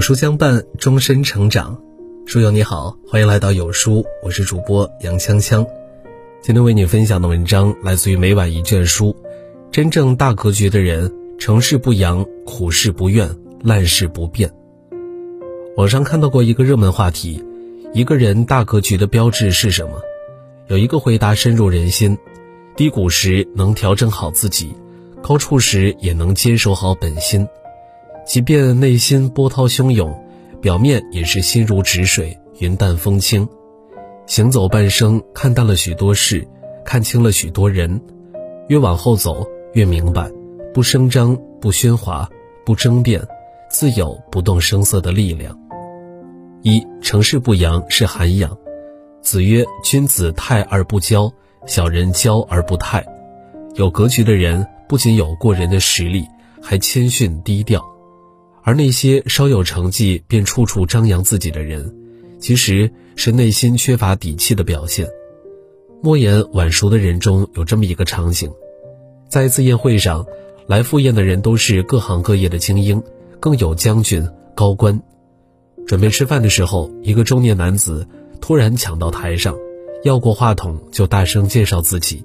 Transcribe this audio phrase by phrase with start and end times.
[0.00, 1.78] 有书相伴，终身成长。
[2.24, 5.66] 书友你好，欢迎来到有书，我是主播杨锵锵。
[6.40, 9.14] 今天为你分享的文章来自于每晚一卷书。
[9.70, 13.28] 真正大格局的人，成事不扬，苦事不怨，
[13.62, 14.50] 烂事不变。
[15.76, 17.44] 网上看到过一个热门话题：
[17.92, 20.00] 一个人大格局的标志是什么？
[20.68, 22.16] 有一个回答深入人心：
[22.74, 24.74] 低谷时能调整好自己，
[25.20, 27.46] 高处时也能坚守好本心。
[28.30, 30.16] 即便内心波涛汹涌，
[30.62, 33.48] 表面也是心如止水、云淡风轻。
[34.28, 36.46] 行走半生，看淡了许多事，
[36.84, 38.00] 看清了许多人。
[38.68, 40.30] 越往后走，越明白，
[40.72, 42.30] 不声张，不喧哗，
[42.64, 43.20] 不争辩，
[43.68, 45.58] 自有不动声色的力量。
[46.62, 48.56] 一成事不扬是涵养。
[49.22, 51.32] 子曰：“君子泰而不骄，
[51.66, 53.04] 小人骄而不泰。”
[53.74, 56.28] 有格局的人，不仅有过人的实力，
[56.62, 57.84] 还谦逊低调。
[58.62, 61.94] 而那些稍有成绩便处处张扬自己的人，
[62.38, 65.08] 其实是内心缺乏底气的表现。
[66.02, 68.50] 莫言晚熟的人中有这么一个场景：
[69.28, 70.26] 在一次宴会上，
[70.66, 73.02] 来赴宴的人都是各行各业的精英，
[73.38, 75.00] 更有将军、高官。
[75.86, 78.06] 准备吃饭的时候，一个中年男子
[78.40, 79.56] 突然抢到台上，
[80.04, 82.24] 要过话筒就大声介绍自己：“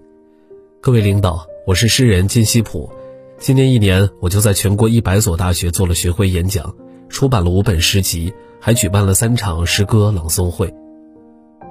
[0.81, 2.89] 各位领导，我是诗人金希普。”
[3.38, 6.73] 今年一年，我就在全国一百所大学做了学会演讲，
[7.09, 10.73] 出版了五本诗集，还举办了三场诗歌朗诵会。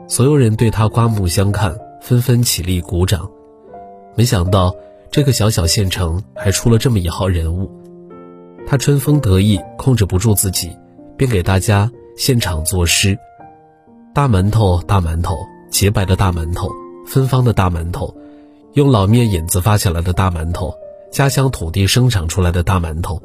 [0.07, 3.29] 所有人对他刮目相看，纷纷起立鼓掌。
[4.15, 4.77] 没想到，
[5.11, 7.71] 这个小小县城还出了这么一号人物。
[8.67, 10.71] 他春风得意，控制不住自己，
[11.17, 13.19] 便给大家现场作诗：
[14.15, 15.35] 大馒头，大馒头，
[15.71, 16.69] 洁白的大馒头，
[17.07, 18.15] 芬芳的大馒头，
[18.75, 20.73] 用老面引子发起来的大馒头。
[21.15, 23.23] 家乡土地生长出来的大馒头，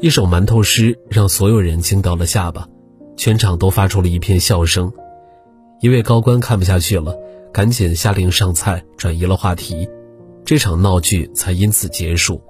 [0.00, 2.66] 一首馒头诗让所有人惊掉了下巴，
[3.14, 4.90] 全场都发出了一片笑声。
[5.82, 7.14] 一位高官看不下去了，
[7.52, 9.86] 赶紧下令上菜，转移了话题，
[10.46, 12.42] 这场闹剧才因此结束。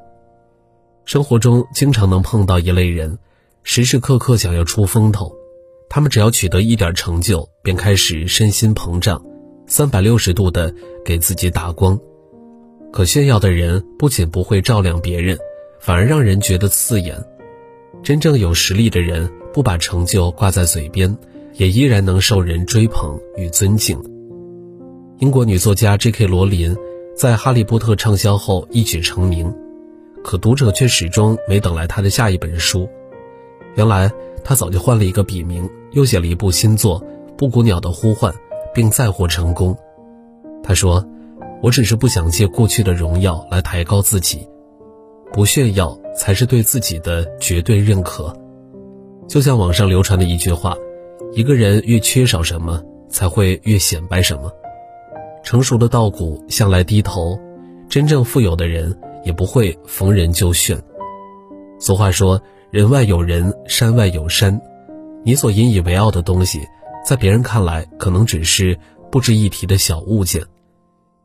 [1.04, 3.18] 生活中经常能碰到一类人，
[3.64, 5.34] 时时刻刻想要出风头，
[5.90, 9.20] 他们只要取得一点成就，便开始身心膨胀，
[9.66, 10.72] 三百六十度的
[11.04, 11.98] 给自己打光。
[12.90, 15.38] 可炫耀的人不仅不会照亮别人，
[15.78, 17.22] 反而让人觉得刺眼。
[18.02, 21.14] 真正有实力的人不把成就挂在嘴边，
[21.54, 23.98] 也依然能受人追捧与尊敬。
[25.18, 26.26] 英国女作家 J.K.
[26.26, 26.74] 罗琳
[27.14, 29.54] 在《哈利波特》畅销后一举成名，
[30.24, 32.88] 可读者却始终没等来她的下一本书。
[33.74, 34.10] 原来
[34.42, 37.00] 她早就换了一个笔名，又写了一部新作
[37.36, 38.32] 《布谷鸟的呼唤》，
[38.72, 39.76] 并再获成功。
[40.62, 41.06] 她说。
[41.60, 44.48] 我只是不想借过去的荣耀来抬高自己，
[45.32, 48.34] 不炫耀才是对自己的绝对认可。
[49.26, 50.76] 就像网上流传的一句话：
[51.32, 54.52] 一个人越缺少什么，才会越显摆什么。
[55.42, 57.38] 成熟的稻谷向来低头，
[57.88, 60.80] 真正富有的人也不会逢人就炫。
[61.80, 62.40] 俗话说：
[62.70, 64.60] 人外有人，山外有山。
[65.24, 66.60] 你所引以为傲的东西，
[67.04, 68.78] 在别人看来可能只是
[69.10, 70.42] 不值一提的小物件。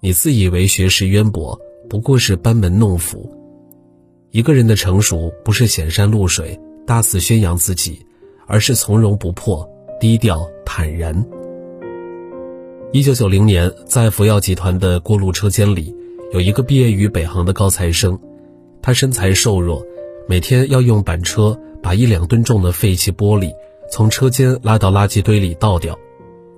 [0.05, 1.57] 你自以为学识渊博，
[1.89, 3.31] 不过是班门弄斧。
[4.31, 8.05] 一个人的成熟，不是显山露水、大肆宣扬自己，
[8.45, 9.65] 而是从容不迫、
[10.01, 11.25] 低调坦然。
[12.91, 15.95] 一九九零年，在福耀集团的过路车间里，
[16.33, 18.19] 有一个毕业于北航的高材生，
[18.81, 19.81] 他身材瘦弱，
[20.27, 23.53] 每天要用板车把一两吨重的废弃玻璃
[23.89, 25.97] 从车间拉到垃圾堆里倒掉，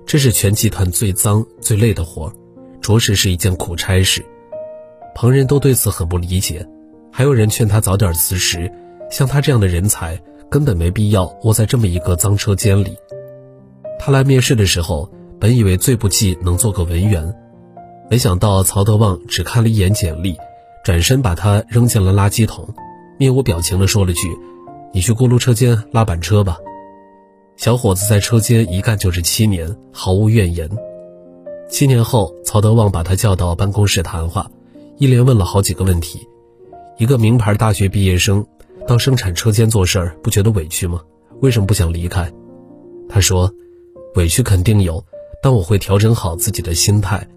[0.04, 2.32] 这是全集团最脏最累的活儿。
[2.86, 4.24] 着实是一件苦差事，
[5.12, 6.64] 旁人都对此很不理解，
[7.10, 8.70] 还有人劝他早点辞职。
[9.10, 10.16] 像他这样的人才，
[10.48, 12.96] 根本没必要窝在这么一个脏车间里。
[13.98, 15.10] 他来面试的时候，
[15.40, 17.34] 本以为最不济能做个文员，
[18.08, 20.36] 没想到曹德旺只看了一眼简历，
[20.84, 22.72] 转身把他扔进了垃圾桶，
[23.18, 24.28] 面无表情地说了句
[24.94, 26.56] ：“你去锅炉车间拉板车吧。”
[27.58, 30.70] 小伙子在车间一干就是七年，毫无怨言。
[31.68, 34.48] 七年后，曹德旺把他叫到办公室谈话，
[34.98, 36.26] 一连问了好几个问题。
[36.96, 38.46] 一个名牌大学毕业生，
[38.86, 41.02] 到生产车间做事儿，不觉得委屈吗？
[41.40, 42.32] 为什么不想离开？
[43.08, 43.52] 他说
[44.14, 45.04] ：“委屈肯定有，
[45.42, 47.28] 但我会调整好自己的心态。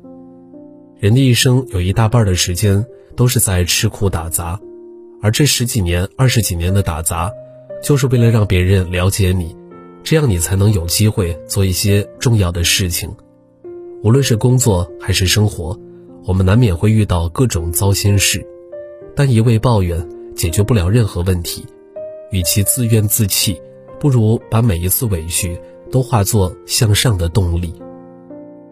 [0.99, 2.85] 人的一生有一大半的时间
[3.15, 4.59] 都是在吃苦打杂，
[5.21, 7.31] 而这十几年、二十几年的打杂，
[7.83, 9.55] 就是为了让别人了解你，
[10.03, 13.11] 这样你才能有机会做一些重要的事情。”
[14.01, 15.77] 无论是工作还是生活，
[16.25, 18.45] 我们难免会遇到各种糟心事，
[19.13, 21.65] 但一味抱怨解决不了任何问题。
[22.31, 23.59] 与其自怨自弃，
[23.99, 25.59] 不如把每一次委屈
[25.91, 27.73] 都化作向上的动力。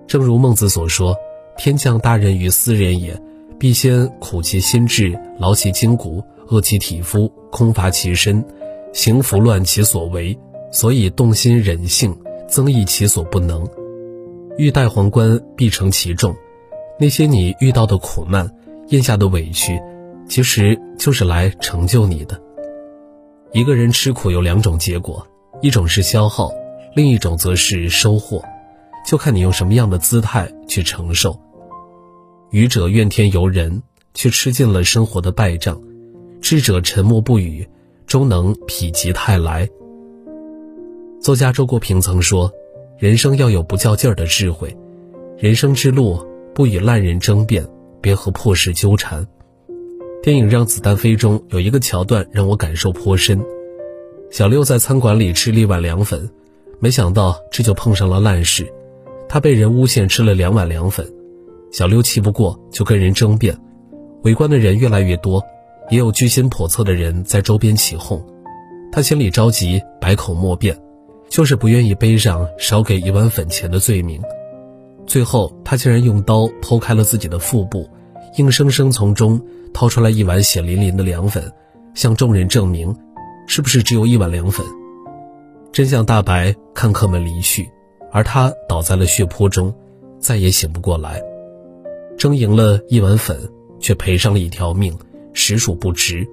[0.07, 1.13] 正如孟子所说
[1.57, 3.19] ：“天降大任于斯人也，
[3.59, 8.45] 必先苦其心志，劳其筋骨，饿其体肤，空乏其身，
[8.93, 10.37] 行拂乱其所为，
[10.71, 12.15] 所以动心忍性，
[12.47, 13.67] 增益其所不能。
[14.57, 16.35] 欲戴皇冠，必承其重。
[16.99, 18.51] 那些你遇到的苦难，
[18.87, 19.79] 咽下的委屈。”
[20.27, 22.37] 其实就是来成就你的。
[23.53, 25.25] 一个人吃苦有两种结果，
[25.61, 26.51] 一种是消耗，
[26.95, 28.43] 另一种则是收获，
[29.05, 31.39] 就看你用什么样的姿态去承受。
[32.49, 33.81] 愚者怨天尤人，
[34.13, 35.77] 却吃尽了生活的败仗；
[36.41, 37.65] 智者沉默不语，
[38.05, 39.69] 终能否极泰来。
[41.21, 42.51] 作家周国平曾说
[42.97, 44.75] ：“人生要有不较劲儿的智慧，
[45.37, 46.19] 人生之路
[46.55, 47.63] 不与烂人争辩，
[48.01, 49.25] 别和破事纠缠。”
[50.23, 53.39] 电影《让子弹飞》中有一个桥段让我感受颇深。
[54.31, 56.27] 小六在餐馆里吃了一碗凉粉，
[56.79, 58.67] 没想到这就碰上了烂事，
[59.29, 61.07] 他被人诬陷吃了两碗凉粉。
[61.71, 63.55] 小六气不过，就跟人争辩。
[64.23, 65.39] 围观的人越来越多，
[65.91, 68.25] 也有居心叵测的人在周边起哄。
[68.91, 70.75] 他心里着急，百口莫辩，
[71.29, 74.21] 就是不愿意背上少给一碗粉钱的罪名。
[75.05, 77.89] 最后，他竟然用刀剖开了自己的腹部，
[78.37, 79.41] 硬生生从中。
[79.73, 81.51] 掏出来一碗血淋淋的凉粉，
[81.93, 82.95] 向众人证明，
[83.45, 84.65] 是不是只有一碗凉粉？
[85.71, 87.69] 真相大白，看客们离去，
[88.11, 89.71] 而他倒在了血泊中，
[90.19, 91.21] 再也醒不过来。
[92.17, 93.37] 争赢了一碗粉，
[93.79, 94.97] 却赔上了一条命，
[95.31, 96.27] 实属不值。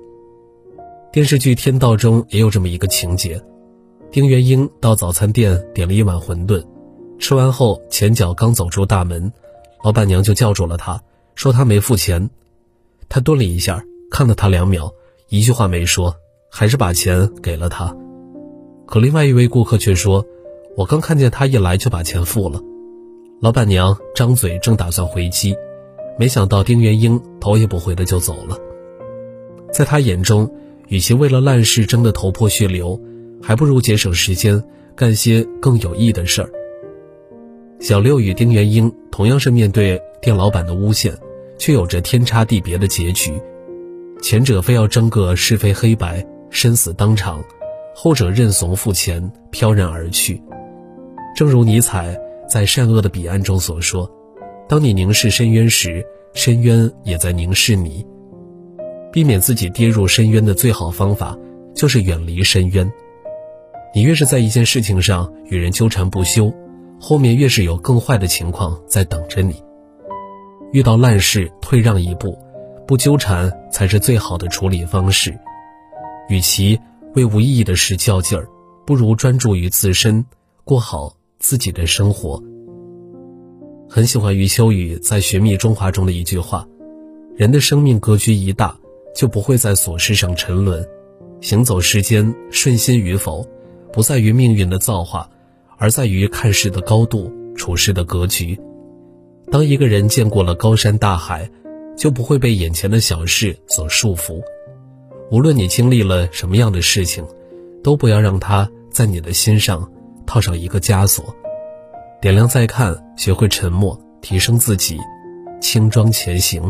[1.13, 3.39] 电视剧《天道》中也有这么一个情节：
[4.15, 6.65] 丁元英到早餐店点了一碗馄饨，
[7.19, 9.33] 吃完后前脚刚走出大门，
[9.83, 11.03] 老板娘就叫住了他，
[11.35, 12.31] 说他没付钱。
[13.09, 14.93] 他顿了一下，看了他两秒，
[15.31, 16.15] 一句话没说，
[16.49, 17.93] 还是把钱给了他。
[18.87, 20.25] 可另外一位顾客却说
[20.79, 22.61] ：“我刚看见他一来就把钱付了。”
[23.43, 25.57] 老板娘张嘴正打算回击，
[26.17, 28.57] 没想到丁元英头也不回的就走了。
[29.73, 30.49] 在他眼中，
[30.87, 33.01] 与其为了烂事争得头破血流，
[33.45, 34.63] 还不如节省时间
[34.97, 36.51] 干些更有益的事儿。
[37.79, 41.15] 小六与丁元英同样是面对店老板的诬陷。
[41.57, 43.33] 却有着天差地别的结局，
[44.21, 47.43] 前者非要争个是非黑白、生死当场，
[47.95, 50.43] 后者认怂付钱，飘然而去。
[51.37, 52.19] 正如尼采
[52.51, 54.11] 在《善恶的彼岸》中所说
[54.69, 56.05] ：“当你凝视深渊时，
[56.35, 58.05] 深渊也在凝视你。”
[59.13, 61.39] 避免自己跌入深渊的最好方法，
[61.73, 62.93] 就是远离深渊。
[63.95, 66.53] 你越是在一件事情上与人纠缠不休，
[67.01, 69.63] 后面越是有更坏的情况在等着你。
[70.73, 72.37] 遇到烂事，退让一步，
[72.89, 75.39] 不纠缠才是最好的处理方式。
[76.29, 76.77] 与其
[77.15, 78.49] 为无意义的事较劲儿，
[78.85, 80.25] 不如专注于自身，
[80.65, 82.43] 过好自己的生活。
[83.89, 86.67] 很喜欢余秋雨在《寻觅中华》中的一句话
[87.39, 88.77] ：“人的生命格局一大，
[89.15, 90.85] 就不会在琐事上沉沦。
[91.41, 93.47] 行走世间，顺心与否，
[93.95, 95.31] 不在于命运的造化，
[95.79, 98.61] 而在于看事的高度，处事的格局。”
[99.53, 101.49] 当一个人见过了高山大海，
[101.97, 104.43] 就不会被眼前的小事所束缚。
[105.31, 107.25] 无论你经历了什么样的事情，
[107.85, 109.89] 都不要让它在你的心上
[110.27, 111.25] 套上一个枷锁。
[112.21, 114.99] 点亮再看，学会沉默，提升自己，
[115.61, 116.61] 轻装前行。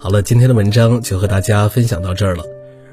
[0.00, 2.42] 好了，今天的文章就和大家分享到这儿了。